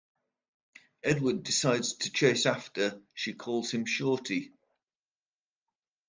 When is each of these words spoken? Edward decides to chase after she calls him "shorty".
Edward 1.03 1.43
decides 1.43 1.93
to 1.93 2.11
chase 2.11 2.47
after 2.47 2.99
she 3.13 3.33
calls 3.35 3.69
him 3.69 3.85
"shorty". 3.85 4.51